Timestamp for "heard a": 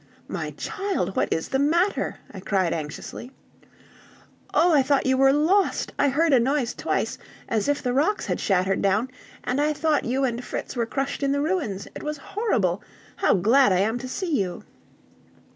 6.09-6.39